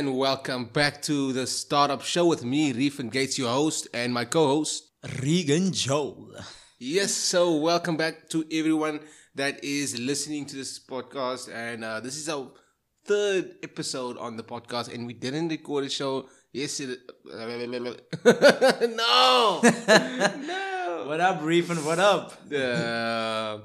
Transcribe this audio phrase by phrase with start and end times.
[0.00, 4.24] and welcome back to the Startup Show with me, Reefan Gates, your host, and my
[4.24, 4.92] co-host.
[5.20, 6.36] Regen Joel.
[6.78, 9.00] Yes, so welcome back to everyone
[9.34, 12.50] that is listening to this podcast, and uh, this is our
[13.04, 16.96] third episode on the podcast, and we didn't record a show yesterday.
[18.24, 21.04] no, no.
[21.08, 22.32] What up, Reef and what up?
[22.50, 23.58] Uh,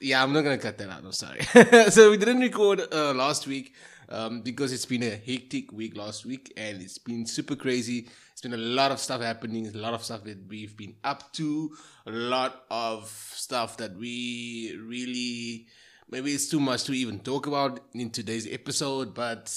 [0.00, 1.04] yeah, I'm not gonna cut that out.
[1.04, 1.42] I'm sorry.
[1.90, 3.74] so we didn't record uh, last week
[4.08, 8.08] um, because it's been a hectic week last week, and it's been super crazy.
[8.32, 9.66] It's been a lot of stuff happening.
[9.66, 11.76] A lot of stuff that we've been up to.
[12.06, 15.66] A lot of stuff that we really
[16.10, 19.14] maybe it's too much to even talk about in today's episode.
[19.14, 19.52] But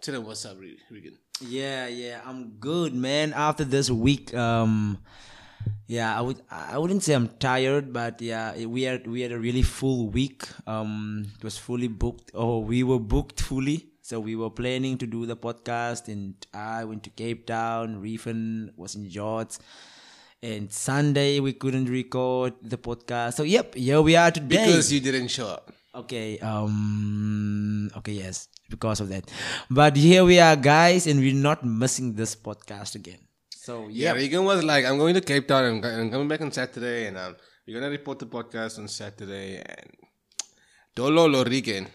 [0.00, 1.18] tell them what's up, Regen.
[1.40, 3.32] Yeah, yeah, I'm good, man.
[3.32, 4.98] After this week, um,
[5.86, 9.38] yeah, I would I wouldn't say I'm tired, but yeah, we had we had a
[9.38, 10.44] really full week.
[10.66, 13.86] Um, it was fully booked, oh we were booked fully.
[14.02, 18.02] So we were planning to do the podcast, and I went to Cape Town.
[18.02, 19.58] Reefan was in George.
[20.42, 23.34] And Sunday we couldn't record the podcast.
[23.34, 24.66] So yep, here we are today.
[24.66, 25.70] Because you didn't show up.
[25.94, 26.38] Okay.
[26.38, 27.90] Um.
[27.98, 28.12] Okay.
[28.12, 29.30] Yes, because of that.
[29.70, 33.18] But here we are, guys, and we're not missing this podcast again.
[33.64, 34.12] So yeah, yeah.
[34.20, 35.64] Regen was like, "I'm going to Cape Town.
[35.64, 37.36] I'm, I'm coming back on Saturday, and um,
[37.66, 39.90] we're gonna report the podcast on Saturday." And
[40.96, 41.86] Dololo Regen.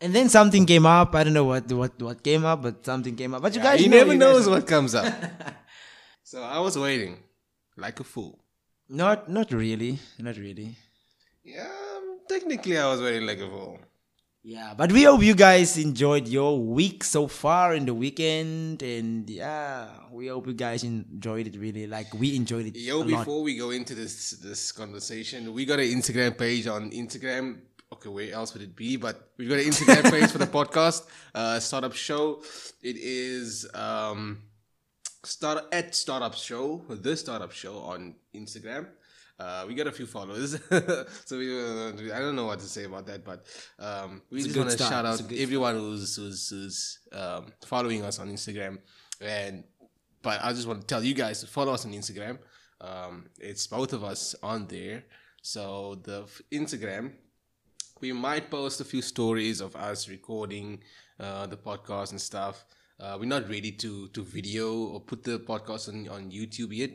[0.00, 1.14] And then something came up.
[1.14, 3.42] I don't know what what what came up, but something came up.
[3.42, 4.52] But you Yeah, guys, he know, never you knows know.
[4.54, 5.12] what comes up.
[6.30, 7.18] so I was waiting,
[7.76, 8.38] like a fool.
[8.88, 10.68] Not not really, not really.
[11.44, 13.78] Yeah, um, technically I was waiting like a fool.
[14.44, 19.30] Yeah, but we hope you guys enjoyed your week so far in the weekend, and
[19.30, 21.86] yeah, we hope you guys enjoyed it really.
[21.86, 22.76] Like we enjoyed it.
[22.76, 23.06] Yo, a lot.
[23.06, 27.60] before we go into this this conversation, we got an Instagram page on Instagram.
[27.92, 28.96] Okay, where else would it be?
[28.96, 32.42] But we've got an Instagram page for the podcast, uh, Startup Show.
[32.82, 34.42] It is um,
[35.22, 38.88] start at Startup Show, the Startup Show on Instagram.
[39.38, 40.56] Uh, we got a few followers,
[41.24, 43.44] so we, uh, I don't know what to say about that, but
[43.78, 48.04] um, we It's just want to shout out good everyone who's who's, who's um, following
[48.04, 48.78] us on Instagram,
[49.20, 49.64] and
[50.22, 52.38] but I just want to tell you guys to follow us on Instagram.
[52.80, 55.04] Um, it's both of us on there.
[55.42, 57.12] So the f- Instagram,
[58.00, 60.82] we might post a few stories of us recording
[61.18, 62.64] uh, the podcast and stuff.
[63.02, 66.94] Uh, we're not ready to to video or put the podcast on, on YouTube yet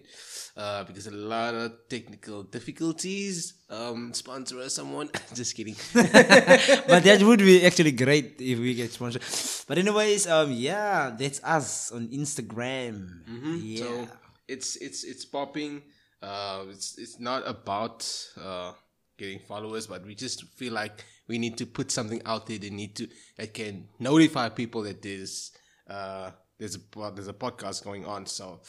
[0.55, 3.59] uh, because a lot of technical difficulties.
[3.69, 5.09] Um, sponsor us, someone.
[5.35, 5.75] Just kidding.
[5.93, 9.21] but that would be actually great if we get sponsored.
[9.67, 13.27] But anyways, um, yeah, that's us on Instagram.
[13.59, 13.83] Yeah.
[13.83, 14.07] So
[14.47, 15.83] it's it's it's popping.
[16.23, 18.07] Uh, it's it's not about
[18.39, 18.71] uh,
[19.17, 22.59] getting followers, but we just feel like we need to put something out there.
[22.59, 25.51] They need to that can notify people that there's
[25.89, 28.25] uh, there's a there's a podcast going on.
[28.25, 28.59] So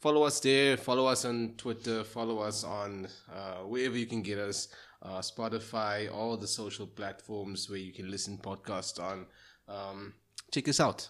[0.00, 0.76] follow us there.
[0.76, 2.04] Follow us on Twitter.
[2.04, 4.68] Follow us on uh, wherever you can get us.
[5.02, 9.26] Uh, Spotify, all the social platforms where you can listen podcasts on.
[9.68, 10.14] Um,
[10.50, 11.08] check us out.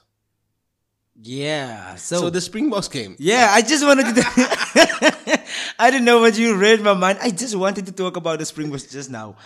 [1.21, 1.95] yeah.
[1.95, 3.15] So, So, the Springboks game.
[3.19, 4.23] yeah, I just wanted to.
[5.79, 7.19] I didn't know what you read my mind.
[7.23, 9.37] I just wanted to talk about the Springboks just now.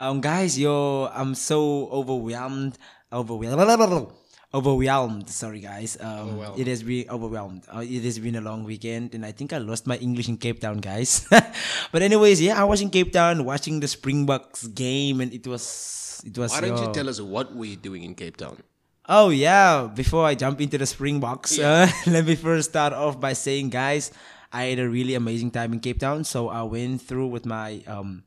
[0.00, 2.78] Um, guys, yo, I'm so overwhelmed.
[3.12, 4.10] Overwhelmed.
[4.54, 5.28] Overwhelmed.
[5.28, 5.98] Sorry, guys.
[6.00, 7.68] Um, it has been overwhelmed.
[7.68, 10.38] Uh, it has been a long weekend, and I think I lost my English in
[10.38, 11.28] Cape Town, guys.
[11.92, 16.22] but anyways, yeah, I was in Cape Town watching the Springboks game, and it was
[16.24, 16.52] it was.
[16.52, 18.56] Why don't you tell us what we're doing in Cape Town?
[19.04, 23.32] Oh yeah, before I jump into the Springboks, uh, let me first start off by
[23.32, 24.12] saying, guys,
[24.52, 26.24] I had a really amazing time in Cape Town.
[26.24, 28.24] So I went through with my um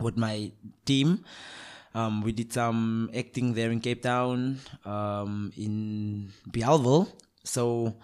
[0.00, 0.50] with my
[0.84, 1.22] team.
[1.94, 7.08] Um, we did some acting there in Cape Town, um, in Bellville.
[7.44, 7.94] So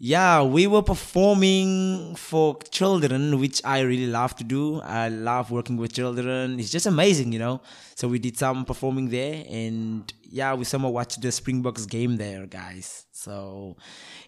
[0.00, 4.80] yeah, we were performing for children, which I really love to do.
[4.80, 6.60] I love working with children.
[6.60, 7.60] It's just amazing, you know.
[7.96, 12.46] So we did some performing there, and yeah, we somehow watched the Springboks game there,
[12.46, 13.06] guys.
[13.10, 13.76] So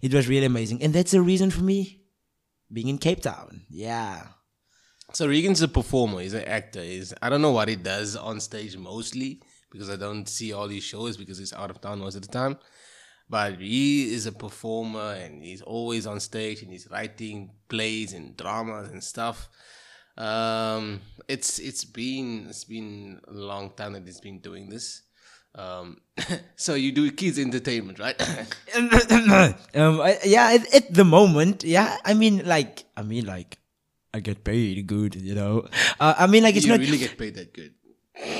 [0.02, 2.00] it was really amazing, and that's the reason for me
[2.72, 3.62] being in Cape Town.
[3.70, 4.26] Yeah.
[5.12, 6.20] So Regen's a performer.
[6.20, 6.82] He's an actor.
[6.82, 10.68] He's I don't know what he does on stage mostly because I don't see all
[10.68, 12.58] these shows because he's out of town most of the time.
[13.28, 18.36] But he is a performer and he's always on stage and he's writing plays and
[18.36, 19.48] dramas and stuff.
[20.16, 25.02] Um, it's it's been it's been a long time that he's been doing this.
[25.54, 25.98] Um,
[26.56, 28.20] so you do kids entertainment, right?
[29.74, 31.96] um, I, yeah, at, at the moment, yeah.
[32.04, 33.58] I mean, like, I mean, like,
[34.12, 35.66] I get paid good, you know.
[35.98, 36.80] Uh, I mean, like, it's you not.
[36.80, 37.74] really get paid that good.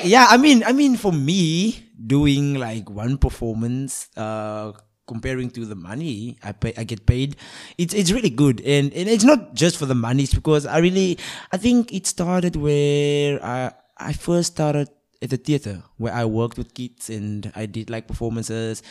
[0.05, 4.73] yeah, I mean, I mean, for me, doing like one performance, uh,
[5.07, 7.37] comparing to the money I pay, I get paid,
[7.79, 10.25] it's it's really good, and and it's not just for the money.
[10.25, 11.19] It's because I really,
[11.53, 14.89] I think it started where I I first started
[15.23, 18.83] at the theater where I worked with kids and I did like performances.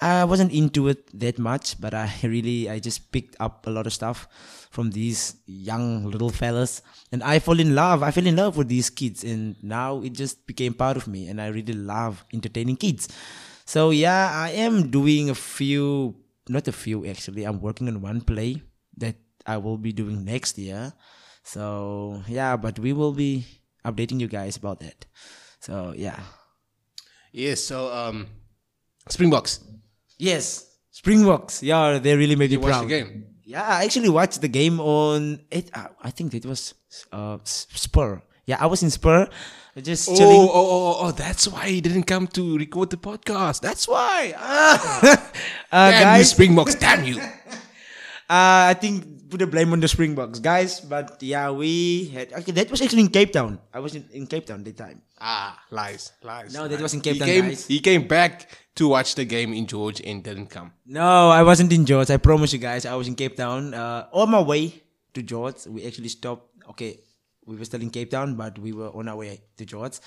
[0.00, 3.86] I wasn't into it that much, but I really I just picked up a lot
[3.86, 4.28] of stuff
[4.70, 8.02] from these young little fellas, and I fall in love.
[8.02, 11.26] I fell in love with these kids, and now it just became part of me,
[11.26, 13.08] and I really love entertaining kids.
[13.64, 16.16] So yeah, I am doing a few,
[16.48, 17.44] not a few actually.
[17.44, 18.62] I'm working on one play
[18.96, 20.94] that I will be doing next year.
[21.42, 23.44] So yeah, but we will be
[23.84, 25.04] updating you guys about that.
[25.60, 26.20] So yeah.
[27.32, 27.60] Yes.
[27.60, 28.28] So um,
[29.08, 29.60] Springboks.
[30.18, 31.62] Yes, Springboks.
[31.62, 32.84] Yeah, they really made You me proud.
[32.84, 33.24] the game.
[33.44, 35.70] Yeah, I actually watched the game on it.
[35.72, 36.74] Uh, I think it was
[37.12, 38.20] uh, Spur.
[38.46, 39.28] Yeah, I was in Spur,
[39.80, 40.40] just Oh, chilling.
[40.40, 43.60] oh, oh, oh, that's why he didn't come to record the podcast.
[43.60, 44.34] That's why.
[44.36, 45.16] Uh,
[45.70, 46.74] Damn you, guys, Springboks.
[46.74, 47.20] Damn you.
[48.28, 50.80] uh, I think put the blame on the Springboks, guys.
[50.80, 52.32] But yeah, we had.
[52.32, 53.58] Okay, that was actually in Cape Town.
[53.72, 55.02] I was in, in Cape Town that time.
[55.20, 56.54] Ah, lies, lies.
[56.54, 57.66] No, that was in Cape he Town, came, guys.
[57.66, 60.72] He came back to watch the game in George and didn't come.
[60.86, 62.10] No, I wasn't in George.
[62.10, 63.74] I promise you guys, I was in Cape Town.
[63.74, 64.82] Uh, on my way
[65.14, 66.48] to George, we actually stopped.
[66.70, 67.00] Okay,
[67.46, 69.98] we were still in Cape Town, but we were on our way to George,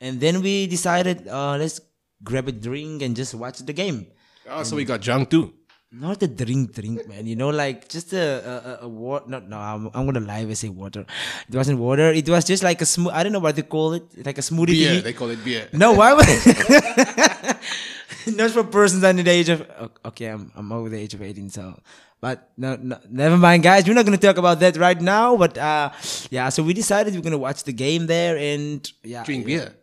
[0.00, 1.80] and then we decided, uh, let's
[2.22, 4.06] grab a drink and just watch the game.
[4.50, 5.54] Oh, so we got drunk too.
[5.90, 7.26] Not a drink, drink, man.
[7.26, 9.24] You know, like just a a, a, a water.
[9.26, 11.06] Not no, I'm, I'm gonna lie and say water.
[11.48, 12.12] It wasn't water.
[12.12, 13.14] It was just like a smooth.
[13.14, 14.26] I don't know what they call it.
[14.26, 14.66] Like a smoothie.
[14.66, 15.00] Beer.
[15.00, 15.66] They call it beer.
[15.72, 16.28] No, why would
[18.36, 19.66] not for persons under the age of
[20.04, 21.80] okay, I'm I'm over the age of eighteen, so
[22.20, 25.38] but no, no never mind guys, we're not gonna talk about that right now.
[25.38, 25.88] But uh
[26.28, 29.74] yeah, so we decided we're gonna watch the game there and yeah Drink beer.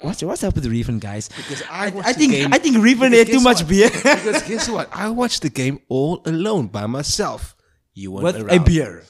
[0.00, 1.28] What's what's up with Reefan guys?
[1.28, 3.68] Because I I, I think game- I think because had too much what?
[3.68, 3.90] beer.
[3.90, 4.88] because guess what?
[4.92, 7.54] I watched the game all alone by myself.
[7.92, 9.04] You weren't With a beer.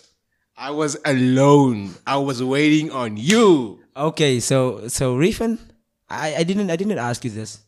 [0.57, 1.95] I was alone.
[2.07, 3.81] I was waiting on you.
[3.97, 5.59] Okay, so so refund
[6.11, 7.63] I, I didn't I didn't ask you this.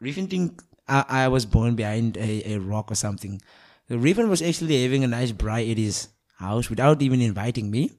[0.00, 3.42] Reefan think I, I was born behind a, a rock or something.
[3.90, 6.08] Reefan was actually having a nice braai at his
[6.38, 7.90] house without even inviting me.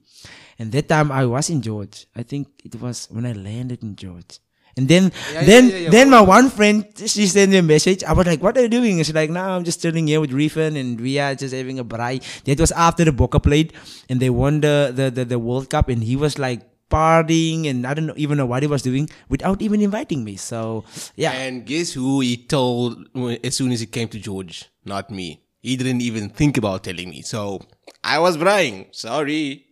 [0.57, 2.07] And that time I was in George.
[2.15, 4.39] I think it was when I landed in George.
[4.79, 5.89] And then Yeah, yeah, then yeah, yeah.
[5.97, 8.03] then my one friend she sent me a message.
[8.03, 8.95] I was like, What are you doing?
[8.97, 11.79] And she's like, No, I'm just chilling here with Reefan and we are just having
[11.83, 12.23] a braai.
[12.47, 13.73] That was after the Bokke played
[14.09, 17.85] and they won the, the, the, the World Cup and he was like partying and
[17.85, 20.37] I don't know, even know what he was doing without even inviting me.
[20.37, 20.85] So
[21.15, 21.33] yeah.
[21.33, 23.05] And guess who he told
[23.43, 24.69] as soon as he came to George?
[24.85, 25.43] Not me.
[25.61, 27.21] He didn't even think about telling me.
[27.21, 27.59] So
[28.03, 28.87] I was bragging.
[28.91, 29.65] Sorry.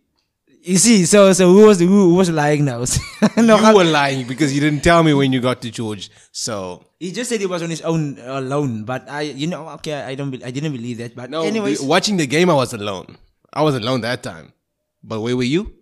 [0.62, 2.84] You see, so so who was who, who was lying now?
[3.36, 6.10] no, you were lying because you didn't tell me when you got to George.
[6.32, 8.84] So he just said he was on his own alone.
[8.84, 11.14] But I, you know, okay, I don't, be, I didn't believe that.
[11.14, 13.16] But no, anyways, watching the game, I was alone.
[13.52, 14.52] I was alone that time.
[15.02, 15.74] But where were you?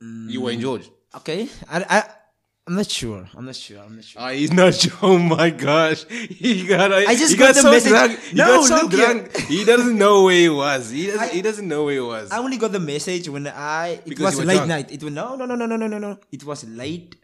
[0.00, 0.90] You were in mm, George.
[1.16, 2.04] okay, I, I,
[2.66, 3.28] I'm not sure.
[3.36, 3.80] I'm not sure.
[3.80, 4.22] I'm not sure.
[4.22, 4.92] Ah, he's not sure.
[5.02, 6.92] Oh my gosh, he got.
[6.92, 7.90] I just he got got, the so message.
[7.90, 8.20] drunk.
[8.20, 8.98] He No, got so here.
[8.98, 9.36] drunk.
[9.48, 10.90] He doesn't know where he was.
[10.90, 11.20] He doesn't.
[11.20, 12.30] I- he doesn't know where he was.
[12.30, 13.88] I only got the message when I.
[13.88, 14.68] It Because was late drunk.
[14.68, 14.92] night.
[14.92, 16.18] It was no, no, no, no, no, no, no, no.
[16.30, 17.16] It was late,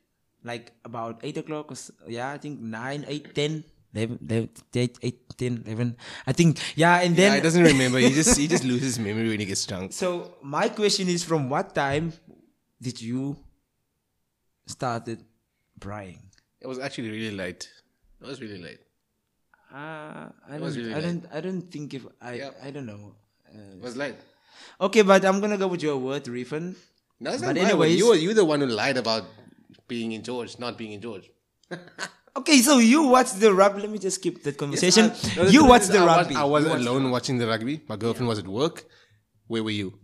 [0.42, 1.70] like about eight o'clock.
[1.70, 1.76] Or
[2.08, 3.62] yeah, I think nine, eight, ten.
[3.94, 5.96] 11, 11, 8, 8, 10, 11.
[6.26, 7.30] I think, yeah, and then.
[7.30, 7.98] yeah, he doesn't remember.
[7.98, 9.94] He just he just loses memory when he gets drunk.
[9.94, 12.12] So my question is, from what time
[12.82, 13.38] did you
[14.66, 15.24] started
[15.78, 16.20] braaiing?
[16.60, 17.68] It was actually really late.
[18.20, 18.80] It was really late.
[19.72, 19.76] Uh,
[20.48, 22.58] I don't, really I don't, I don't think if I, Yep.
[22.62, 23.14] I don't know.
[23.54, 24.16] Uh, It was late.
[24.80, 26.74] okay, but I'm gonna go with your word, Reefan.
[27.20, 29.24] No, it's But not anyways- you were you the one who lied about
[29.86, 31.30] being in George, not being in George.
[32.36, 33.80] Okay, so you watched the rugby.
[33.82, 35.10] Let me just keep that conversation.
[35.36, 36.36] No, you watched the I was- rugby.
[36.36, 37.80] I was You alone watching the rugby.
[37.88, 38.84] My girlfriend was at work.
[39.48, 39.98] Where were you?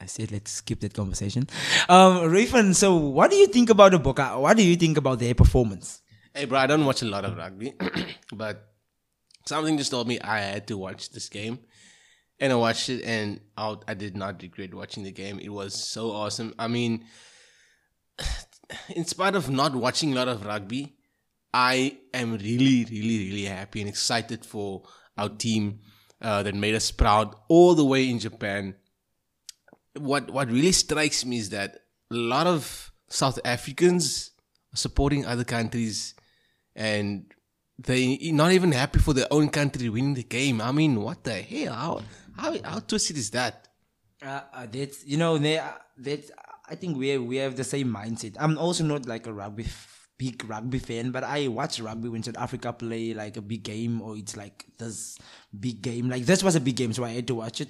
[0.00, 1.48] I said let's skip that conversation.
[1.88, 2.74] Um, Reefan.
[2.74, 4.40] So, what do you think about the Bokke?
[4.40, 6.02] What do you think about their performance?
[6.34, 7.72] Hey, bro, I don't watch a lot of rugby,
[8.32, 8.72] but
[9.46, 11.58] something just told me I had to watch this game.
[12.40, 15.40] And I watched it, and I, I did not regret watching the game.
[15.40, 16.54] It was so awesome.
[16.56, 17.04] I mean,
[18.94, 20.94] in spite of not watching a lot of rugby,
[21.52, 24.82] I am really, really, really happy and excited for
[25.16, 25.80] our team
[26.20, 28.76] uh, that made us proud all the way in Japan.
[29.98, 31.74] What what really strikes me is that
[32.10, 34.30] a lot of South Africans
[34.72, 36.14] are supporting other countries,
[36.74, 37.32] and
[37.78, 40.60] they not even happy for their own country winning the game.
[40.60, 41.74] I mean, what the hell?
[41.74, 42.02] How
[42.36, 43.68] how, how twisted is that?
[44.22, 46.30] Uh, uh, that's you know they, uh, that
[46.68, 48.36] I think we have, we have the same mindset.
[48.38, 49.66] I'm also not like a rugby
[50.18, 54.02] big rugby fan, but I watch rugby when South Africa play like a big game
[54.02, 55.16] or it's like this
[55.58, 56.10] big game.
[56.10, 57.68] Like this was a big game, so I had to watch it.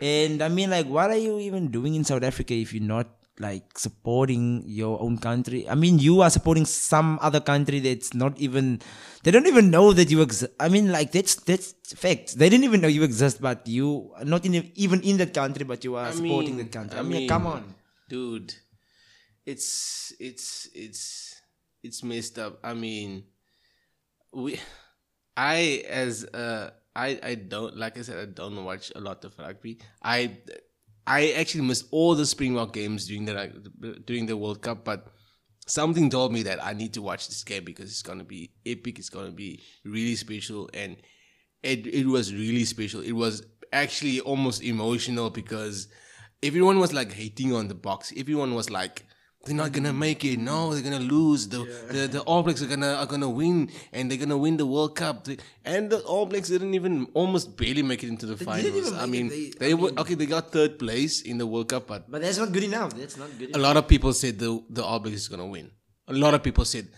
[0.00, 3.08] And I mean, like, what are you even doing in South Africa if you're not
[3.38, 5.68] like supporting your own country?
[5.68, 8.80] I mean, you are supporting some other country that's not even.
[9.22, 10.52] They don't even know that you exist.
[10.58, 12.38] I mean, like that's that's fact.
[12.38, 15.64] They didn't even know you exist, but you are not in even in that country,
[15.64, 16.98] but you are supporting that country.
[16.98, 17.74] I, mean, come on.
[18.08, 18.54] dude.
[19.44, 21.31] It's it's it's
[21.82, 22.58] it's messed up.
[22.62, 23.24] I mean,
[24.32, 24.58] we,
[25.36, 29.38] I as uh, I I don't like I said I don't watch a lot of
[29.38, 29.78] rugby.
[30.02, 30.38] I
[31.06, 35.12] I actually missed all the Springbok games during the during the World Cup, but
[35.66, 38.98] something told me that I need to watch this game because it's gonna be epic.
[38.98, 40.96] It's gonna be really special, and
[41.62, 43.00] it it was really special.
[43.00, 45.88] It was actually almost emotional because
[46.42, 48.12] everyone was like hating on the Boks.
[48.18, 49.06] Everyone was like,
[49.44, 49.98] "They're not gonna mm.
[49.98, 50.38] make it.
[50.38, 51.48] No, they're gonna lose.
[51.48, 54.66] The the, the All Blacks are gonna are gonna win, and they're gonna win the
[54.66, 55.26] World Cup."
[55.64, 58.92] And the All Blacks didn't even almost barely make it into the didn't finals.
[58.92, 59.30] I mean, it.
[59.58, 60.14] they, They- I were mean- okay.
[60.14, 62.94] They got third place in the World Cup, but But that's not good enough.
[62.94, 63.62] That's not good a enough.
[63.62, 65.70] lot of people said the the All Blacks is gonna win.
[66.08, 66.88] A lot of people said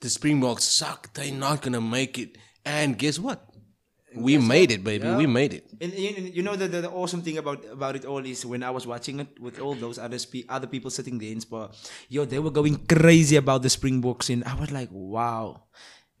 [0.00, 1.12] the Springboks suck.
[1.14, 2.38] They're not gonna make it.
[2.64, 3.46] And guess what?
[4.14, 5.06] We made it, baby.
[5.06, 5.16] Yeah.
[5.16, 5.70] We made it.
[5.80, 8.62] And, and you know the, the, the awesome thing about about it all is when
[8.62, 11.70] I was watching it with all those other spe- other people sitting there in Spur,
[12.08, 15.62] yo, they were going crazy about the Springboks, and I was like, wow,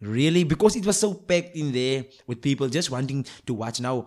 [0.00, 0.44] really?
[0.44, 3.80] Because it was so packed in there with people just wanting to watch.
[3.80, 4.06] Now,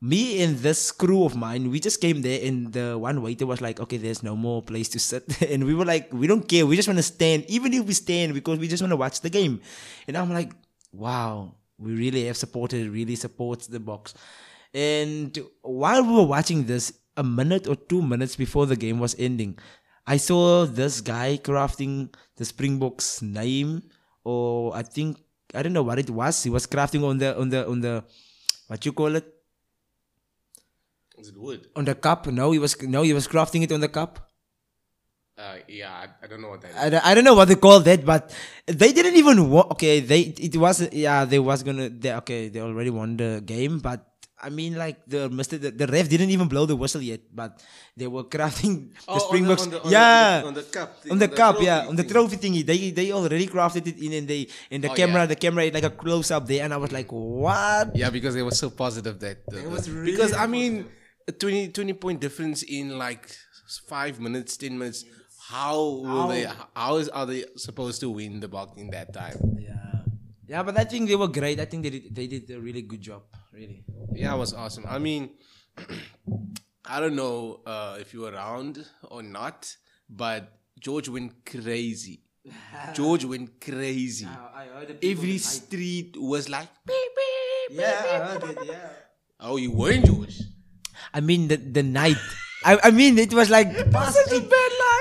[0.00, 3.60] me and this crew of mine, we just came there, and the one waiter was
[3.60, 6.64] like, okay, there's no more place to sit, and we were like, we don't care,
[6.64, 9.20] we just want to stand, even if we stand, because we just want to watch
[9.20, 9.60] the game,
[10.06, 10.52] and I'm like,
[10.92, 14.14] wow we really have supported really supports the Boks.
[14.74, 19.16] And while we were watching this a minute or two minutes before the game was
[19.18, 19.58] ending
[20.06, 23.82] i saw this guy crafting the springboks name
[24.24, 25.16] or i think
[25.54, 26.42] i don't know what it was.
[26.42, 28.04] He was crafting on the on the on the
[28.66, 29.24] what you call it?
[31.18, 31.68] Is it wood?
[31.76, 32.26] on the cup.
[32.26, 34.25] No he was no he was crafting it on the cup
[35.36, 36.76] Uh, yeah, I, I don't know what that is.
[36.76, 38.32] I don't, I don't know what they call that, but
[38.64, 40.00] they didn't even wa- okay.
[40.00, 44.00] They it was yeah they was gonna they, okay they already won the game, but
[44.40, 47.60] I mean like the Mister the, the ref didn't even blow the whistle yet, but
[48.00, 49.68] they were crafting the Springboks.
[49.92, 52.64] yeah, on the, cup, on the cup, yeah, on the trophy thingy.
[52.64, 55.20] They they already crafted it in and they in the Oh, camera.
[55.20, 55.26] yeah.
[55.26, 57.92] The camera had like a close up there, and I was like, what?
[57.94, 60.88] Yeah, because they were so positive that the, It was really because I mean,
[61.28, 63.28] a 20, 20 point difference in like
[63.86, 65.04] five minutes, ten minutes.
[65.48, 66.44] How will How- they?
[66.74, 69.38] How is are they supposed to win the ball in that time?
[69.60, 70.02] Yeah,
[70.48, 71.60] yeah, but I think they were great.
[71.60, 73.22] I think they did they did a really good job.
[73.52, 73.84] Really.
[74.12, 74.84] Yeah, it was awesome.
[74.88, 75.30] I mean,
[76.84, 79.70] I don't know uh, if you were around or not,
[80.10, 82.22] but George went crazy.
[82.94, 84.26] George went crazy.
[84.26, 86.96] I heard Every street was like, beep,
[87.70, 87.78] beep.
[87.80, 88.58] Yeah, I heard it.
[88.66, 88.88] Yeah.
[89.40, 90.40] oh, you weren't George.
[91.14, 92.18] I mean the the night.
[92.64, 94.50] I, I mean it was like past Such a eight.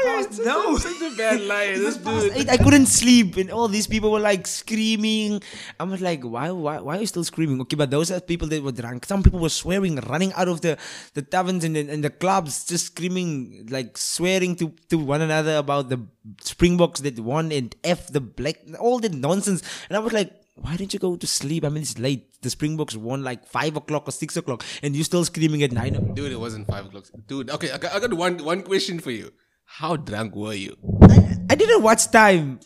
[0.06, 0.28] Bad liar.
[0.28, 1.78] Past- no, such a bad liar.
[1.78, 2.32] This dude.
[2.38, 2.50] eight.
[2.50, 5.42] I couldn't sleep, and all these people were like screaming.
[5.80, 7.60] I was like, why, why, why are you still screaming?
[7.62, 9.06] Okay, but those are people that were drunk.
[9.06, 10.78] Some people were swearing, running out of the
[11.14, 15.58] the taverns and the, and the clubs, just screaming, like swearing to to one another
[15.58, 16.00] about the
[16.42, 19.62] Springboks that won and f the black, all that nonsense.
[19.90, 20.32] And I was like.
[20.58, 21.66] Why didn't you go to sleep?
[21.66, 22.42] I mean, it's late.
[22.42, 25.96] The Springboks won like five o'clock or six o'clock, and you're still screaming at nine
[25.96, 26.16] o'clock.
[26.16, 27.04] Dude, it wasn't five o'clock.
[27.28, 29.34] Dude, okay, I got one one question for you.
[29.78, 30.78] How drunk were you?
[31.02, 32.62] I, I didn't watch time.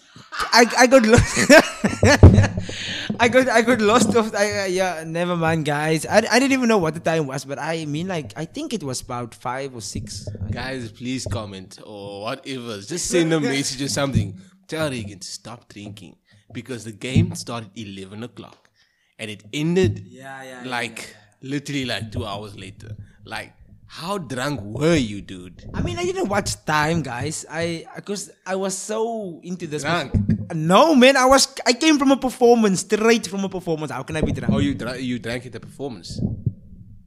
[0.53, 1.37] I I got lost.
[3.19, 5.03] I got I got lost of I, uh, yeah.
[5.07, 6.05] Never mind, guys.
[6.05, 8.73] I, I didn't even know what the time was, but I mean like I think
[8.73, 10.27] it was about five or six.
[10.51, 12.79] Guys, please comment or whatever.
[12.79, 14.39] Just send a message or something.
[14.67, 16.15] Tell Regen to stop drinking
[16.53, 18.69] because the game started eleven o'clock
[19.17, 22.95] and it ended Yeah, yeah, yeah, like literally like two hours later.
[23.25, 23.53] Like,
[23.89, 25.65] how drunk were you, dude?
[25.73, 27.45] I mean I didn't watch time, guys.
[27.49, 29.81] I because I was so into this.
[29.83, 30.13] Drunk.
[30.53, 33.91] No man, I was I came from a performance straight from a performance.
[33.91, 34.53] How can I be drunk?
[34.53, 36.21] Oh, you dra- you drank at the performance.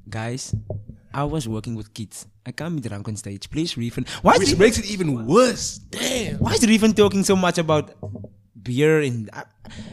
[0.09, 0.55] Guys,
[1.15, 2.27] I was working with kids.
[2.45, 3.49] I can't be drunk on stage.
[3.49, 4.09] Please Reefan.
[4.23, 5.79] Why is Which Revan- makes it even worse.
[5.79, 6.39] Damn.
[6.39, 7.95] why is Revan talking so much about
[8.63, 9.43] beer and uh,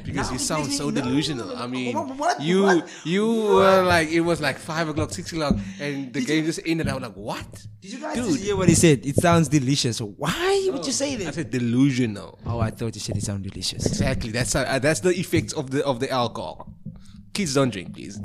[0.03, 1.55] Because Now you sound so no, delusional.
[1.55, 5.31] I mean, what- what- you what- you were like it was like five o'clock, six
[5.31, 6.87] o'clock, and the game just ended.
[6.87, 7.65] I was like, what?
[7.81, 8.39] Did you guys Dude.
[8.39, 9.05] hear what he said?
[9.05, 9.99] It sounds delicious.
[10.01, 12.39] Why would you say that?" I said delusional.
[12.45, 13.85] Oh, I thought you said it sounded delicious.
[13.85, 14.31] Exactly.
[14.31, 16.73] That's uh, that's the effects of the of the alcohol.
[17.33, 18.19] Kids don't drink, please.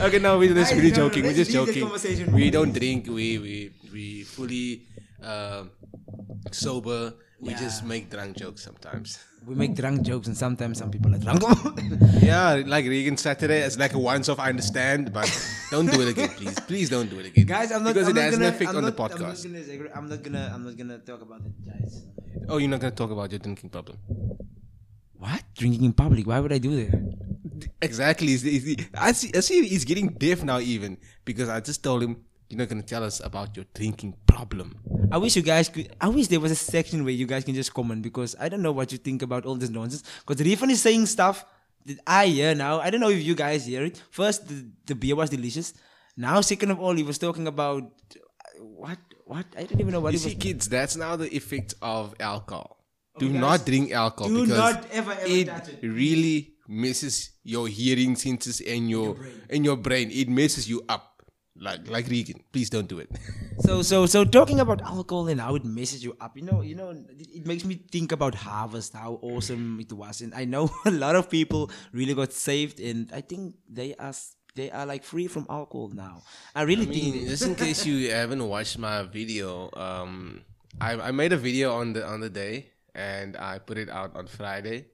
[0.00, 1.22] okay, no, we're just really no, no, joking.
[1.24, 2.32] We're just joking.
[2.32, 3.06] We don't drink.
[3.06, 4.86] We we we fully
[5.22, 5.64] uh,
[6.52, 7.14] sober.
[7.44, 7.60] We Yeah.
[7.60, 9.18] just make drunk jokes sometimes.
[9.44, 11.42] We make drunk jokes, and sometimes some people are drunk.
[12.22, 14.38] yeah, like Regen Saturday, it's like a once off.
[14.40, 15.28] I understand, but
[15.70, 16.58] don't do it again, please.
[16.70, 17.92] Please don't do it again, guys, I'm not.
[17.92, 19.42] because I'm it not has gonna, an effect I'm on not, the I'm not podcast.
[19.44, 19.90] gonna.
[19.94, 20.44] I'm not gonna.
[20.54, 22.02] I'm not gonna talk about it, guys.
[22.48, 23.98] Oh, you're not gonna talk about your drinking problem.
[25.18, 25.42] What?
[25.54, 26.26] Drinking in public?
[26.26, 27.68] Why would I do that?
[27.82, 28.32] Exactly.
[28.94, 29.30] I see.
[29.34, 29.66] I see.
[29.68, 30.96] He's getting deaf now, even
[31.26, 32.24] because I just told him
[32.54, 34.78] you're not gonna tell us about your drinking problem.
[35.10, 35.94] I wish you guys could.
[36.00, 38.62] I wish there was a section where you guys can just comment because I don't
[38.62, 40.02] know what you think about all this nonsense.
[40.26, 41.44] Because Refan is saying stuff
[41.86, 42.80] that I hear now.
[42.80, 44.02] I don't know if you guys hear it.
[44.10, 45.74] First, the, the beer was delicious.
[46.16, 47.90] Now, second of all, he was talking about
[48.60, 48.98] what?
[49.24, 49.46] What?
[49.56, 50.42] I don't even know what You he see, was.
[50.42, 52.78] kids, that's now the effect of alcohol.
[53.18, 55.78] Do Okay, not guys, drink alcohol do because not ever, ever it touch it.
[55.82, 59.16] really messes your hearing senses and your
[59.50, 60.10] and your brain.
[60.10, 61.13] It messes you up.
[61.56, 63.10] Like like Regen, please don't do it.
[63.60, 66.74] So, so, so talking about alcohol and how it messes you up, you know, you
[66.74, 70.68] know, it, it makes me think about Harvest, how awesome it was, and I know
[70.84, 74.12] a lot of people really got saved, and I think they are
[74.54, 76.22] they are like free from alcohol now.
[76.54, 77.28] I really I mean, think.
[77.28, 80.44] just in case you haven't watched my video, um,
[80.80, 84.16] I, I made a video on the on the day and I put it out
[84.16, 84.86] on Friday.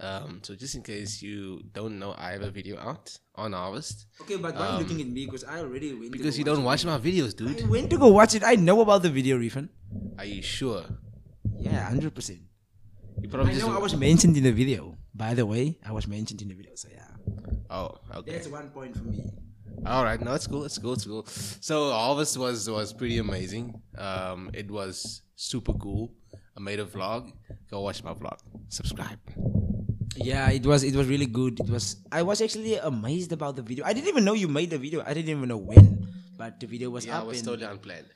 [0.00, 4.06] Um, so just in case you don't know, I have a video out on Harvest
[4.20, 5.24] Okay, but why are you looking at me?
[5.26, 6.06] Because I already went.
[6.06, 7.62] um, because to you don't watch my videos, dude.
[7.62, 8.44] I went to go watch it.
[8.44, 9.68] I know about the video, Refan.
[10.18, 10.84] Are you sure?
[11.58, 12.40] Yeah, hundred percent.
[13.20, 14.96] You probably I just know I was mentioned in the video.
[15.14, 16.72] By the way, I was mentioned in the video.
[16.74, 17.08] So yeah,
[17.70, 18.32] Oh, okay.
[18.32, 19.30] that's one point for me.
[19.86, 20.64] All right, no, it's cool.
[20.64, 20.92] It's cool.
[20.94, 21.24] It's cool.
[21.60, 23.80] So Harvest was was pretty amazing.
[23.96, 26.12] Um, it was super cool.
[26.56, 27.32] I made a vlog.
[27.70, 28.38] Go watch my vlog.
[28.68, 29.18] Subscribe.
[30.16, 31.60] Yeah, it was it was really good.
[31.60, 33.84] It was I was actually amazed about the video.
[33.84, 35.02] I didn't even know you made the video.
[35.06, 37.24] I didn't even know when, but the video was Yeah, up.
[37.24, 38.06] it was totally unplanned.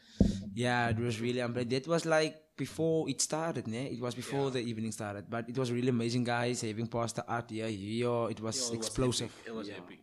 [0.55, 1.71] yeah, it was really unplanned.
[1.71, 3.87] That was like before it started, ne?
[3.97, 6.61] It was before the evening started, but it was really amazing, guys.
[6.61, 9.33] Having Pastor Art here, here, it was explosive.
[9.47, 9.81] It was Yeah.
[9.81, 10.01] epic.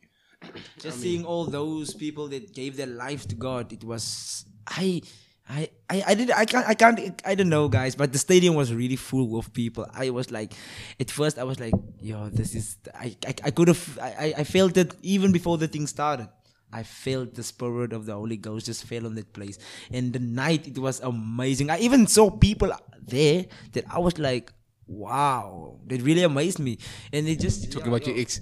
[0.80, 5.02] Just seeing all those people that gave their lives to God, it was I.
[5.48, 7.00] I, I, I did I can't I can't
[7.32, 9.86] I don't know guys but the stadium was really full of people.
[9.94, 10.52] I was like
[11.00, 11.74] at first I was like
[12.10, 15.68] yo this is I I, I could have I, I- felt it even before the
[15.74, 16.30] thing started.
[16.76, 19.60] I felt the spirit of the Holy Ghost just fell on that place.
[19.92, 21.70] And the night it was amazing.
[21.70, 22.72] I even saw people
[23.16, 24.52] there that I was like
[24.88, 26.78] wow that really amazed me.
[27.14, 28.42] And it just Talking about your ex.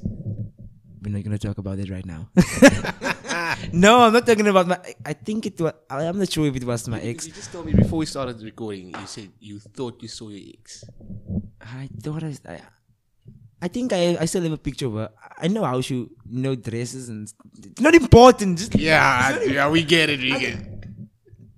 [1.03, 2.29] we're not gonna talk about it right now.
[3.73, 4.79] no, I'm not talking about my.
[5.05, 5.73] I think it was.
[5.89, 7.27] I'm not sure if it was my ex.
[7.27, 8.89] You just told me before we started recording.
[8.89, 10.83] You said you thought you saw your ex.
[11.61, 12.33] I thought I.
[12.47, 12.61] I,
[13.63, 15.09] I think I, I still have a picture of her.
[15.37, 18.57] I know how she, you know, dresses and it's not important.
[18.57, 20.19] Just Yeah, yeah, we get it.
[20.19, 20.65] We get it.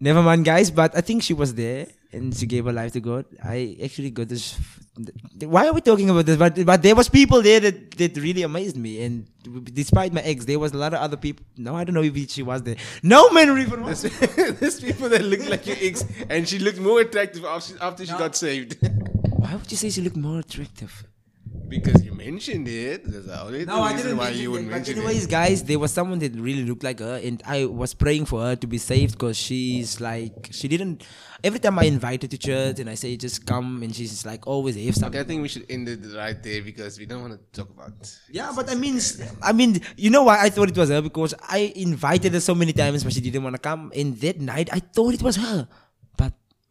[0.01, 0.69] never mind, guys.
[0.69, 3.25] But I think she was there and she gave her life to God.
[3.41, 4.59] I actually got this.
[5.39, 6.37] Why are we talking about this?
[6.37, 9.01] But but there was people there that that really amazed me.
[9.03, 9.25] And
[9.73, 11.43] despite my ex, there was a lot of other people.
[11.57, 12.75] No, I don't know if she was there.
[13.01, 14.03] No man, even was.
[14.59, 18.11] There's people that look like your ex, and she looked more attractive after, after she
[18.11, 18.77] got saved.
[19.41, 21.03] Why would you say she looked more attractive?
[21.79, 23.03] Because you mentioned it.
[23.05, 24.65] That's the only No, I didn't why you would.
[24.65, 25.29] But mention anyways, it.
[25.29, 28.55] guys, there was someone that really looked like her, and I was praying for her
[28.55, 31.03] to be saved because she's like she didn't.
[31.43, 34.47] Every time I invite her to church and I say just come, and she's like
[34.47, 35.19] always have Okay.
[35.19, 37.93] I think we should end it right there because we don't want to talk about.
[38.29, 38.99] Yeah, but I mean,
[39.41, 42.55] I mean, you know why I thought it was her because I invited her so
[42.55, 43.91] many times, but she didn't want to come.
[43.95, 45.82] And that night, I thought it was her, but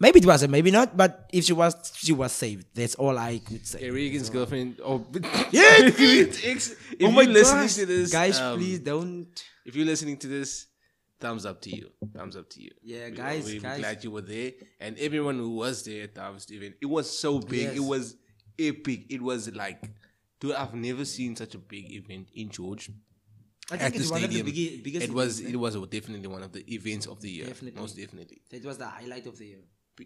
[0.02, 0.96] maybe it wasn't, maybe not.
[0.96, 2.66] But if she was, she was saved.
[2.74, 3.78] That's all I could say.
[3.78, 4.80] Okay, Regen's girlfriend.
[4.84, 5.06] Oh,
[5.58, 6.60] Yeah, it's ex.
[6.98, 7.74] If oh my you're listening gosh.
[7.80, 9.28] to this, guys, um, please don't.
[9.64, 10.66] If you're listening to this,
[11.20, 11.86] thumbs up to you.
[12.16, 12.72] Thumbs up to you.
[12.82, 13.78] Yeah, We- guys, we're guys.
[13.80, 16.74] glad you were there, and everyone who was there at the Harvest event.
[16.82, 17.62] It was so big.
[17.68, 17.76] Yes.
[17.76, 18.16] It was
[18.58, 19.00] epic.
[19.08, 19.82] It was like,
[20.40, 22.90] dude, I've never seen such a big event in George.
[23.70, 25.06] I think it's one of the biggest.
[25.06, 25.38] it was.
[25.40, 27.46] events, It was definitely one of the events of the year.
[27.46, 27.80] Definitely.
[27.80, 28.42] Most definitely.
[28.50, 29.58] It was the highlight of the year.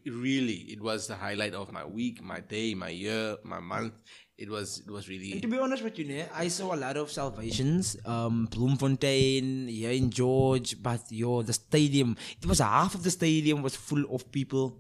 [0.05, 3.95] Really, it was the highlight of my week, my day, my year, my month.
[4.37, 4.83] It was.
[4.85, 5.33] It was really.
[5.33, 7.97] And to be honest with you, ne, I saw a lot of salvations.
[8.05, 12.17] Um, Bloemfontein, here in George, but yo, the stadium.
[12.43, 14.77] It was half of the stadium was full of people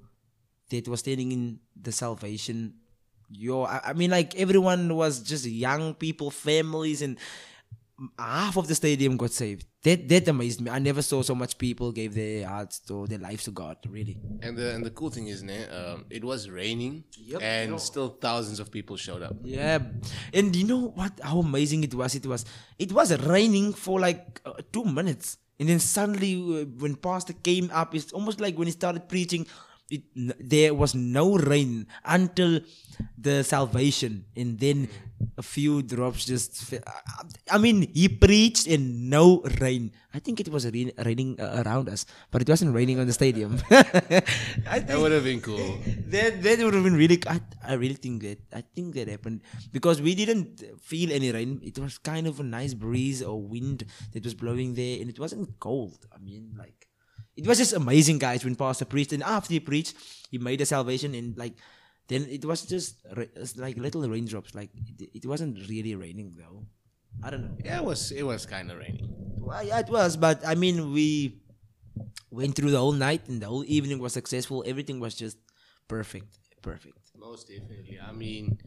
[0.70, 2.74] that was standing in the salvation.
[3.30, 7.16] Yo, I, I mean, like everyone was just young people, families, and
[8.18, 9.66] half of the stadium got saved.
[9.86, 10.68] That that amazed me.
[10.76, 13.76] I never saw so much people gave their hearts to their lives to God.
[13.96, 14.16] Really.
[14.42, 17.40] And the and the cool thing is, ne, um, it was raining, Yep.
[17.42, 19.36] and still thousands of people showed up.
[19.44, 19.78] Yeah,
[20.34, 21.12] and you know what?
[21.22, 22.16] How amazing it was!
[22.20, 22.44] It was
[22.84, 27.70] it was raining for like uh, two minutes, and then suddenly uh, when Pastor came
[27.72, 29.46] up, it's almost like when he started preaching,
[29.90, 30.02] it
[30.40, 32.60] there was no rain until
[33.16, 34.88] the salvation and then
[35.38, 36.74] a few drops just
[37.50, 39.92] i mean he preached in no rain.
[40.16, 43.12] I think it was rain, raining uh, around us but it wasn't raining on the
[43.12, 43.60] stadium.
[43.70, 45.78] I That would have been cool.
[46.08, 49.42] that that would have been really I, I really think that I think that happened.
[49.72, 51.60] Because we didn't feel any rain.
[51.62, 55.20] It was kind of a nice breeze or wind that was blowing there and it
[55.20, 56.06] wasn't cold.
[56.14, 56.85] I mean like
[57.36, 59.94] it was just amazing guys when pastor preached and after he preached
[60.30, 61.54] he made a salvation and like
[62.08, 63.24] then it was just ra-
[63.56, 66.64] like little raindrops like it, it wasn't really raining though
[67.22, 69.08] I don't know Yeah, it was it was kind of raining.
[69.38, 71.40] well, yeah, it was, but I mean, we
[72.30, 74.62] went through the whole night and the whole evening was successful.
[74.66, 75.38] Everything was just
[75.88, 76.28] perfect,
[76.60, 76.98] perfect.
[77.16, 77.98] Most definitely.
[77.98, 78.58] I mean,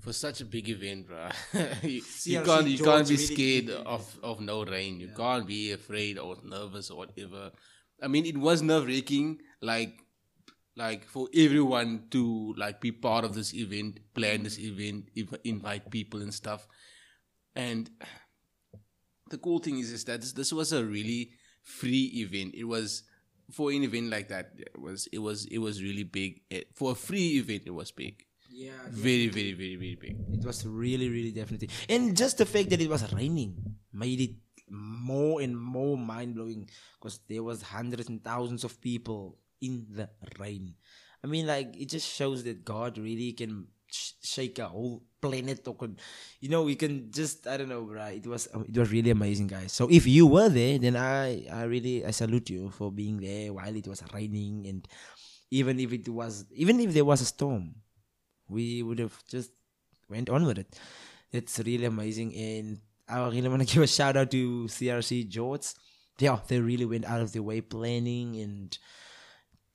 [0.00, 1.28] for such a big event, bro,
[1.82, 5.00] you, you can't you George can't be scared of of no rain.
[5.00, 7.50] You can't be afraid or nervous or whatever.
[8.02, 9.98] I mean, it was nerve wracking, like
[10.76, 15.90] like for everyone to like be part of this event, plan this event, inv- invite
[15.90, 16.66] people and stuff.
[17.54, 17.88] And
[19.30, 21.30] the cool thing is, is that this, this was a really
[21.62, 22.54] free event.
[22.54, 23.04] It was
[23.50, 24.52] for an event like that.
[24.58, 26.42] It was it was it was really big.
[26.50, 28.22] It, for a free event, it was big.
[28.50, 30.16] Yeah, Very very very very big.
[30.32, 33.56] it was really, really definitely, and just the fact that it was raining
[33.92, 34.30] made it
[34.70, 40.08] more and more mind blowing because there was hundreds and thousands of people in the
[40.38, 40.74] rain.
[41.24, 45.66] I mean, like it just shows that God really can sh- shake a whole planet
[45.66, 46.00] or could,
[46.40, 48.16] you know, we can just I don't know, right?
[48.16, 49.72] It was it was really amazing, guys.
[49.72, 53.52] So if you were there, then I I really I salute you for being there
[53.52, 54.86] while it was raining and
[55.50, 57.74] even if it was even if there was a storm,
[58.48, 59.50] we would have just
[60.08, 60.78] went on with it.
[61.32, 65.68] It's really amazing, and I really want to give a shout out to CRC George.
[66.18, 68.76] Yeah, they really went out of their way planning and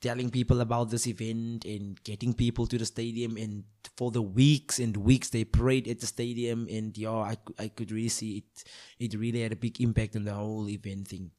[0.01, 3.37] telling people about this event and getting people to the stadium.
[3.37, 3.63] And
[3.95, 7.91] for the weeks and weeks they prayed at the stadium, and yeah, I I could
[7.91, 8.63] really see it.
[8.99, 11.31] It really had a big impact on the whole event thing.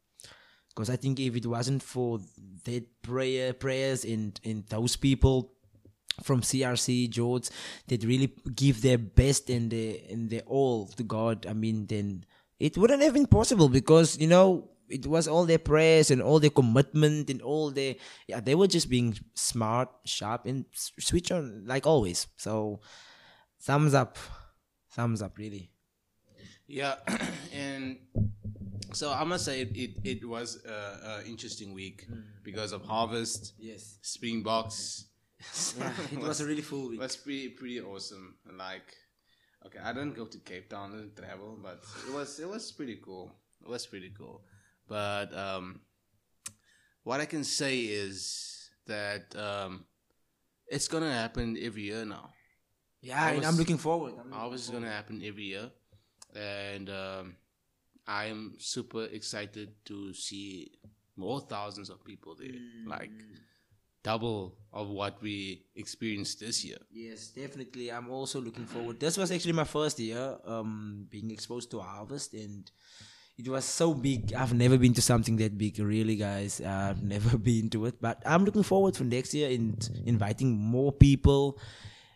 [0.68, 2.20] Because I think if it wasn't for
[2.64, 5.52] that prayer prayers and and those people
[6.22, 7.48] from CRC George
[7.88, 12.24] that really give their best and their and their all to God, I mean, then
[12.58, 16.38] it wouldn't have been possible because you know it was all their prayers and all
[16.38, 17.94] their commitment and all their
[18.28, 22.26] yeah they were just being smart, sharp, and switch on like always.
[22.36, 22.80] So
[23.60, 24.18] thumbs up,
[24.90, 25.70] thumbs up, really.
[26.66, 26.96] Yeah,
[27.52, 27.98] and
[28.92, 32.22] so I must say it it, it was a, a interesting week mm.
[32.44, 33.98] because of harvest, Yes,
[35.78, 37.00] Yeah, it was a really full week.
[37.00, 38.36] was pretty pretty awesome.
[38.56, 38.94] Like,
[39.66, 42.96] okay, I didn't go to Cape Town and travel, but it was it was pretty
[43.04, 43.32] cool.
[43.62, 44.42] It was pretty cool.
[44.88, 45.80] But um,
[47.04, 49.84] what I can say is that um,
[50.66, 52.30] it's gonna happen every year now.
[53.00, 54.14] Yeah, I and was- I'm looking forward.
[54.20, 55.70] I'm Harvest is gonna happen every year,
[56.34, 57.36] and um,
[58.06, 60.72] I'm super excited to see
[61.16, 63.10] more thousands of people there, like
[64.02, 66.78] double of what we experienced this year.
[66.90, 67.90] Yes, definitely.
[67.90, 68.98] I'm also looking forward.
[68.98, 72.70] This was actually my first year um being exposed to harvest and
[73.38, 74.34] it was so big.
[74.34, 76.60] I've never been to something that big, really, guys.
[76.60, 80.92] I've never been to it, but I'm looking forward for next year and inviting more
[80.92, 81.58] people.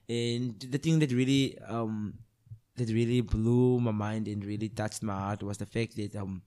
[0.08, 2.14] And the thing that really um
[2.76, 6.42] that really blew my mind and really touched my heart was the fact that um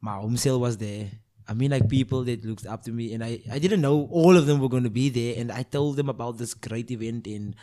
[0.00, 1.10] my home cell was there.
[1.46, 4.36] I mean, like people that looked up to me, and I, I didn't know all
[4.36, 5.34] of them were going to be there.
[5.38, 7.26] And I told them about this great event.
[7.26, 7.54] And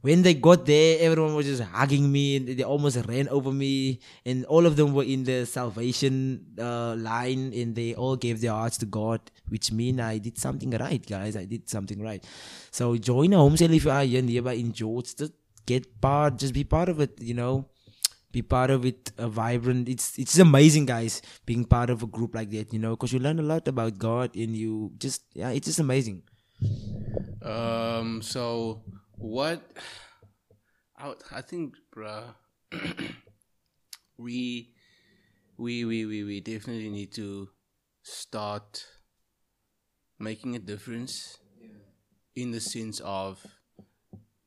[0.00, 4.00] when they got there, everyone was just hugging me, and they almost ran over me.
[4.24, 8.52] And all of them were in the salvation uh, line, and they all gave their
[8.52, 11.36] hearts to God, which mean I did something right, guys.
[11.36, 12.24] I did something right.
[12.70, 15.14] So join a home cell if you are here nearby in George.
[15.14, 15.32] Just
[15.66, 17.20] get part, just be part of it.
[17.20, 17.68] You know
[18.34, 22.34] be part of it a vibrant it's it's amazing guys being part of a group
[22.34, 25.50] like that you know because you learn a lot about god and you just yeah
[25.50, 26.20] it's just amazing
[27.44, 28.22] Um.
[28.22, 28.82] So
[29.16, 29.60] what?
[30.96, 32.34] I I think, bruh,
[34.16, 34.72] we
[35.58, 37.48] we we we we definitely need to
[38.02, 38.86] start
[40.18, 41.68] making a difference yeah.
[42.34, 43.44] in the sense of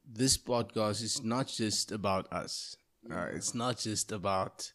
[0.03, 2.77] this podcast is not just about us.
[3.11, 4.71] Uh, it's not just about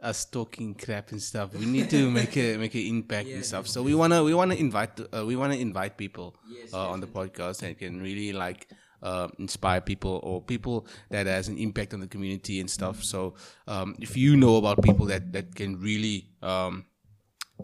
[0.00, 1.54] us talking crap and stuff.
[1.54, 3.66] We need to make a make an impact and stuff.
[3.66, 6.36] So we wanna we wanna invite uh, we wanna invite people
[6.72, 8.68] uh, on the podcast that can really like
[9.02, 13.02] uh, inspire people or people that has an impact on the community and stuff.
[13.02, 13.34] So
[13.66, 16.86] um, if you know about people that that can really um,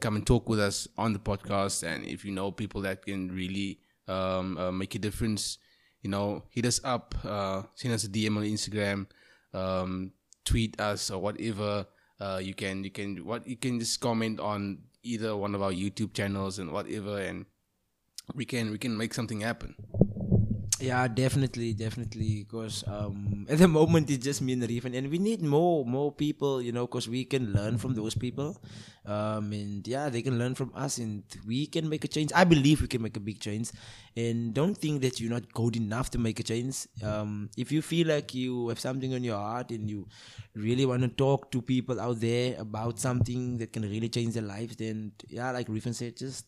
[0.01, 3.31] come and talk with us on the podcast, and if you know people that can
[3.31, 5.59] really um, uh, make a difference,
[6.03, 9.07] you know, hit us up, uh, send us a DM on Instagram,
[9.55, 10.13] um,
[10.45, 11.87] tweet us or whatever.
[12.21, 15.73] Uh, you can you can what you can just comment on either one of our
[15.73, 17.47] YouTube channels and whatever, and
[18.35, 19.75] we can we can make something happen.
[20.81, 22.43] Yeah, definitely, definitely.
[22.43, 26.11] Because um, at the moment it's just me and Reefan, and we need more, more
[26.11, 26.61] people.
[26.61, 28.61] You know, because we can learn from those people,
[29.07, 32.33] um, and yeah, they can learn from us, and we can make a change.
[32.35, 33.71] I believe we can make a big change,
[34.17, 36.89] and don't think that you're not good enough to make a change.
[37.05, 40.09] Um, if you feel like you have something on your heart and you
[40.57, 44.43] really want to talk to people out there about something that can really change their
[44.43, 46.47] lives, then yeah, like Reefan said, just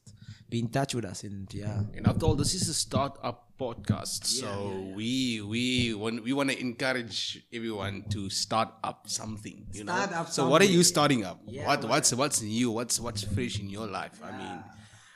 [0.48, 1.80] be in touch with us, and yeah.
[1.94, 6.60] And after all, this is a startup podcast, so we we want we want to
[6.60, 9.66] encourage everyone to start up something.
[9.72, 10.16] You Start know.
[10.18, 11.40] up so what are you starting up?
[11.46, 12.70] Yeah, what what's what's new?
[12.70, 14.20] What's what's fresh in your life?
[14.22, 14.62] I mean,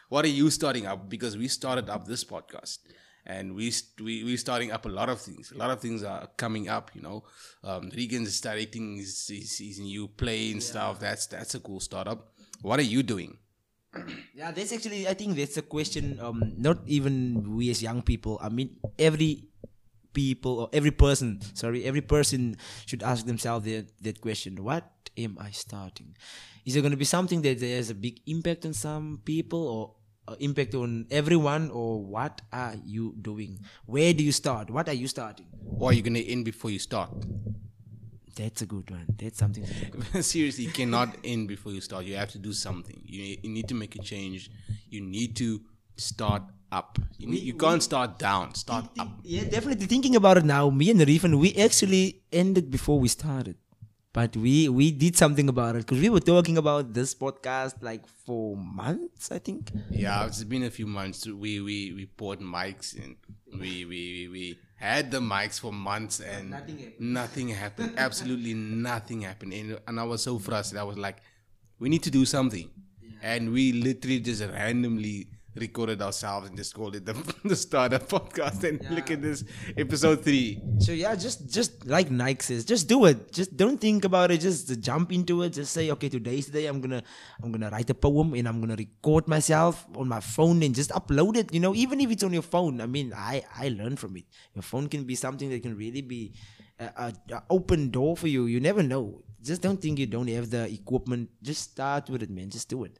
[0.08, 1.08] what are you starting up?
[1.08, 2.78] Because we started up this podcast.
[3.26, 5.52] And we st- we we starting up a lot of things.
[5.52, 6.90] A lot of things are coming up.
[6.94, 7.24] You know,
[7.62, 10.98] um, Regen's directing his, his, his new play and stuff.
[10.98, 12.32] That's that's a cool startup.
[12.62, 13.36] What are you doing?
[14.34, 16.18] Yeah, that's actually I think that's a question.
[16.20, 18.38] Um, not even we as young people.
[18.40, 19.48] I mean, every
[20.12, 21.40] people or every person.
[21.54, 24.62] Sorry, every person should ask themselves that that question.
[24.62, 26.16] What am I starting?
[26.64, 29.82] Is it going to be something that has a big impact on some people or
[30.28, 33.58] uh, impact on everyone, or what are you doing?
[33.86, 34.70] Where do you start?
[34.70, 35.46] What are you starting?
[35.78, 37.10] Or are you gonna end before you start?
[38.36, 39.06] That's a good one.
[39.18, 39.64] That's something.
[40.22, 42.04] Seriously, you cannot end before you start.
[42.04, 43.00] You have to do something.
[43.04, 44.50] You, you need to make a change.
[44.88, 45.60] You need to
[45.96, 46.98] start up.
[47.18, 48.54] You, need, you can't start down.
[48.54, 49.08] Start up.
[49.22, 49.86] Yeah, definitely.
[49.86, 53.56] Thinking about it now, me and Reefan, we actually ended before we started.
[54.12, 58.06] But we we did something about it because we were talking about this podcast like
[58.08, 59.70] for months, I think.
[59.88, 61.26] Yeah, it's been a few months.
[61.26, 63.14] We we we bought mics and
[63.52, 67.12] we we we, we had the mics for months and Nothing happened.
[67.20, 67.92] nothing happened.
[68.06, 69.52] Absolutely nothing happened.
[69.52, 70.80] And, and I was so frustrated.
[70.80, 71.18] I was like,
[71.78, 72.68] we need to do something.
[73.22, 75.28] And we literally just randomly
[75.60, 77.12] recorded ourselves and just called it the,
[77.44, 78.64] the startup podcast.
[78.64, 79.44] And look at this
[79.76, 80.60] episode three.
[80.78, 83.32] So yeah, just just like Nike says, just do it.
[83.32, 84.40] Just don't think about it.
[84.40, 85.50] Just jump into it.
[85.50, 86.66] Just say, okay, today's the day.
[86.66, 87.02] I'm gonna
[87.42, 90.90] I'm gonna write a poem and I'm gonna record myself on my phone and just
[90.90, 91.52] upload it.
[91.52, 92.80] You know, even if it's on your phone.
[92.80, 94.24] I mean, I I learned from it.
[94.54, 96.32] Your phone can be something that can really be
[96.78, 98.46] a, a, a open door for you.
[98.46, 99.22] You never know.
[99.42, 101.30] Just don't think you don't have the equipment.
[101.42, 102.50] Just start with it, man.
[102.50, 102.98] Just do it.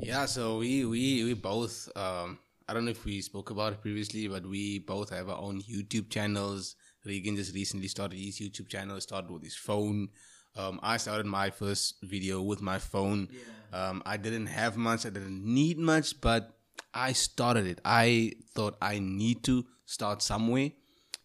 [0.00, 3.82] Yeah, so we we we both um I don't know if we spoke about it
[3.82, 6.76] previously, but we both have our own YouTube channels.
[7.04, 10.08] Regen just recently started his YouTube channel, started with his phone.
[10.56, 13.28] Um, I started my first video with my phone.
[13.72, 16.56] Um, I didn't have much, I didn't need much, but
[16.94, 17.80] I started it.
[17.84, 20.70] I thought I need to start somewhere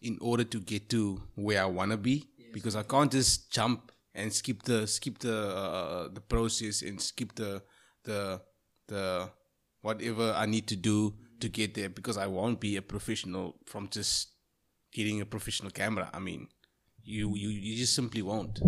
[0.02, 3.92] in order to get to where I want to be because I can't just jump
[4.14, 7.62] and skip the skip the uh, the process and skip the
[8.04, 8.40] the
[8.88, 9.30] the
[9.82, 13.88] whatever I need to do to get there because I won't be a professional from
[13.88, 14.28] just
[14.92, 16.10] getting a professional camera.
[16.12, 16.48] I mean,
[17.02, 18.60] you you you just simply won't.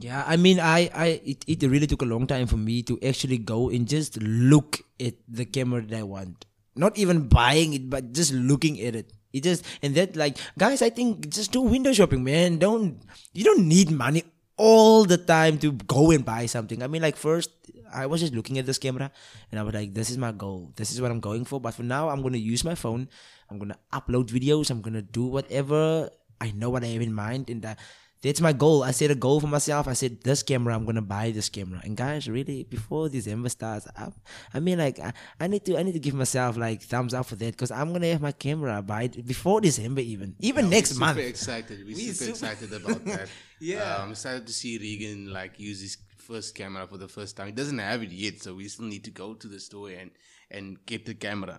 [0.00, 2.98] Yeah, I mean, I, I, it, it really took a long time for me to
[3.02, 6.46] actually go and just look at the camera that I want.
[6.76, 9.12] Not even buying it, but just looking at it.
[9.32, 12.58] It just, and that like, guys, I think just do window shopping, man.
[12.58, 14.22] Don't, you don't need money
[14.56, 16.82] all the time to go and buy something.
[16.82, 17.50] I mean, like first,
[17.92, 19.10] I was just looking at this camera
[19.50, 20.72] and I was like, this is my goal.
[20.76, 21.60] This is what I'm going for.
[21.60, 23.08] But for now, I'm going to use my phone.
[23.50, 24.70] I'm going to upload videos.
[24.70, 27.50] I'm going to do whatever I know what I have in mind.
[27.50, 27.78] And that,
[28.20, 28.82] that's my goal.
[28.82, 29.86] I set a goal for myself.
[29.86, 31.80] I said, this camera, I'm gonna buy this camera.
[31.84, 34.08] And guys, really, before December starts, I,
[34.52, 37.26] I mean, like, I, I need to, I need to give myself like thumbs up
[37.26, 40.98] for that because I'm gonna have my camera by before December, even, even next We're
[41.00, 41.18] month.
[41.18, 41.78] Super excited.
[41.86, 43.28] We're We super, super- excited about that.
[43.60, 43.96] Yeah.
[43.96, 45.96] Um, I'm excited to see Regen like use his
[46.28, 47.46] first camera for the first time.
[47.46, 50.10] He doesn't have it yet, so we still need to go to the store and
[50.50, 51.58] and get the camera.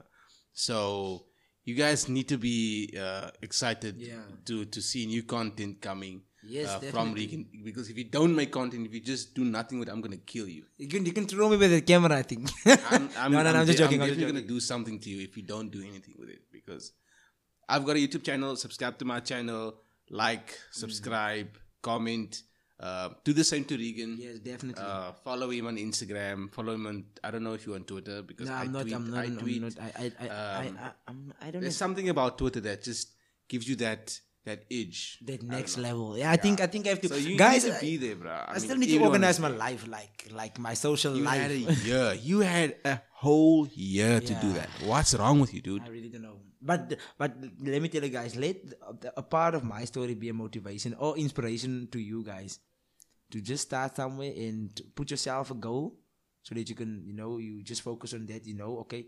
[0.54, 1.26] So
[1.66, 2.58] you guys need to be
[3.06, 4.24] uh, excited Yeah.
[4.46, 6.18] to to see new content coming.
[6.42, 7.14] Yes, uh, from.
[7.14, 10.02] Regen because if you don't make content, if you just do nothing with, it, I'm
[10.06, 10.64] gonna kill you.
[10.78, 12.50] You can, you can throw me with the camera, I think.
[12.66, 14.00] I'm, I'm, no, no, no, I'm just de- joking.
[14.02, 16.30] I'm I'm just definitely gonna do something to you if you don't do anything with
[16.30, 16.94] it because
[17.68, 18.56] I've got a YouTube channel.
[18.56, 19.64] Subscribe to my channel,
[20.10, 21.50] like, subscribe,
[21.82, 22.42] comment.
[22.80, 24.16] Uh, do the same to Regen.
[24.18, 24.82] Yes, definitely.
[24.82, 26.50] Uh, follow him on Instagram.
[26.50, 27.04] Follow him on.
[27.24, 28.96] I don't know if you're on Twitter because no, I I'm not, tweet.
[28.96, 31.60] I'm not, I I'm not, I, I, I, I, Um, I, I'm, I don't know.
[31.62, 33.10] There's something about Twitter that just
[33.50, 35.20] gives you that that edge.
[35.28, 36.18] that next level.
[36.18, 37.10] Yeah, I think I think I have to.
[37.10, 38.32] So you guys, need to I- be there, bro.
[38.32, 41.42] I, I mean, still need to organize my life, like like my social You life.
[41.42, 42.14] had a year.
[42.30, 44.70] You had a whole year to do that.
[44.86, 45.84] What's wrong with you, dude?
[45.84, 46.38] I really don't know.
[46.62, 48.56] But but let me tell you guys, let
[49.18, 52.60] a part of my story be a motivation or inspiration to you guys
[53.32, 55.96] to just start somewhere and put yourself a goal
[56.44, 58.46] so that you can you know you just focus on that.
[58.46, 59.08] You know, okay,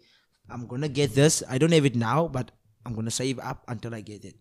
[0.49, 1.43] I'm gonna get this.
[1.49, 2.51] I don't have it now, but
[2.85, 4.35] I'm gonna save up until I get it.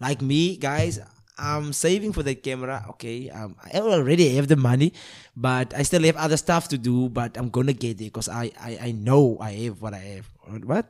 [0.00, 1.00] Like me, guys.
[1.38, 2.86] I'm saving for that camera.
[2.96, 4.96] Okay, um, I already have the money,
[5.36, 7.10] but I still have other stuff to do.
[7.12, 10.26] But I'm gonna get it because I, I I know I have what I have.
[10.64, 10.88] What?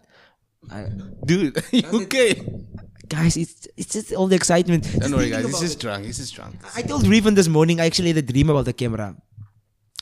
[0.71, 0.87] I,
[1.27, 2.47] Dude, you okay?
[3.09, 4.85] Guys, it's it's just all the excitement.
[4.99, 5.45] Don't worry, guys.
[5.45, 5.81] He's just it.
[5.81, 6.05] drunk.
[6.07, 6.57] He's just drunk.
[6.75, 7.81] I told Reefan this morning.
[7.81, 9.15] I actually had a dream about the camera.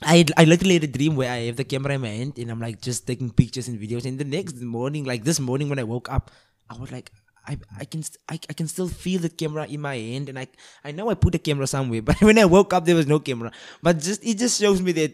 [0.02, 2.50] I I literally had a dream where I have the camera in my hand and
[2.50, 4.04] I'm like just taking pictures and videos.
[4.04, 6.30] And the next morning, like this morning when I woke up,
[6.70, 7.10] I was like,
[7.46, 10.48] I I can I, I can still feel the camera in my hand, and I
[10.82, 13.20] I know I put the camera somewhere, but when I woke up there was no
[13.20, 13.52] camera.
[13.82, 15.12] But just it just shows me that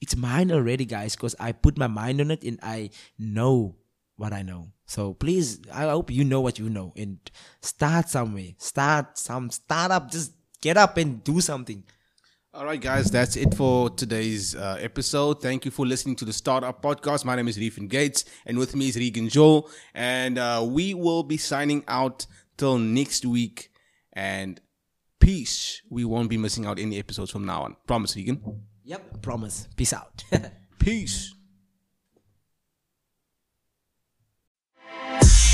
[0.00, 3.76] it's mine already, guys, because I put my mind on it and I know
[4.20, 4.70] what I know.
[4.86, 7.18] So please, I hope you know what you know and
[7.62, 8.48] start somewhere.
[8.58, 10.10] Start some start up.
[10.10, 11.82] Just get up and do something.
[12.52, 15.40] All right, guys, that's it for today's uh, episode.
[15.40, 17.24] Thank you for listening to the Startup Podcast.
[17.24, 19.70] My name is Reefan Gates, and with me is Regen Joel.
[19.94, 22.26] And uh, we will be signing out
[22.58, 23.70] till next week.
[24.12, 24.60] And
[25.20, 25.80] peace.
[25.88, 27.76] We won't be missing out any episodes from now on.
[27.86, 28.42] Promise, Regen.
[28.84, 29.22] Yep.
[29.22, 29.68] Promise.
[29.76, 30.24] Peace out.
[30.80, 31.32] Peace.
[35.10, 35.49] Yeah.